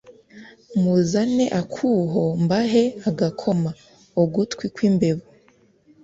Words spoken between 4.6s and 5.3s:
kw'imbeba.